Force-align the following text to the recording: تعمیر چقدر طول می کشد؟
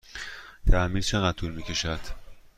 تعمیر 0.71 1.03
چقدر 1.03 1.37
طول 1.37 1.51
می 1.55 1.63
کشد؟ 1.63 1.99